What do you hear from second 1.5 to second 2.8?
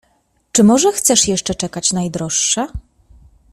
czekać, najdroższa?"